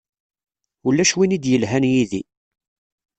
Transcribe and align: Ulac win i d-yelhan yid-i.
Ulac 0.87 1.11
win 1.15 1.35
i 1.35 1.37
d-yelhan 1.43 1.85
yid-i. 1.91 2.21